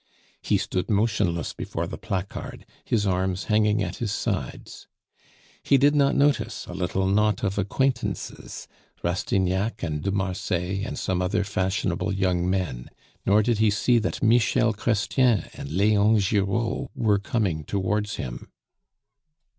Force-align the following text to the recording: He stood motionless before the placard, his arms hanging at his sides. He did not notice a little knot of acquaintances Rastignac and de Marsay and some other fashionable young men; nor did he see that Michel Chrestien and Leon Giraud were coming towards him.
He 0.41 0.57
stood 0.57 0.89
motionless 0.89 1.53
before 1.53 1.85
the 1.85 1.95
placard, 1.99 2.65
his 2.83 3.05
arms 3.05 3.43
hanging 3.43 3.83
at 3.83 3.97
his 3.97 4.11
sides. 4.11 4.87
He 5.61 5.77
did 5.77 5.93
not 5.93 6.15
notice 6.15 6.65
a 6.65 6.73
little 6.73 7.05
knot 7.05 7.43
of 7.43 7.59
acquaintances 7.59 8.67
Rastignac 9.03 9.83
and 9.83 10.01
de 10.01 10.09
Marsay 10.09 10.81
and 10.83 10.97
some 10.97 11.21
other 11.21 11.43
fashionable 11.43 12.11
young 12.13 12.49
men; 12.49 12.89
nor 13.27 13.43
did 13.43 13.59
he 13.59 13.69
see 13.69 13.99
that 13.99 14.23
Michel 14.23 14.73
Chrestien 14.73 15.47
and 15.53 15.69
Leon 15.69 16.17
Giraud 16.17 16.89
were 16.95 17.19
coming 17.19 17.63
towards 17.63 18.15
him. 18.15 18.49